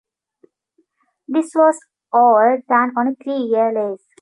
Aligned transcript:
This 1.27 1.51
was 1.53 1.77
all 2.11 2.57
done 2.67 2.91
on 2.97 3.09
a 3.09 3.23
three-year 3.23 3.71
lease. 3.91 4.01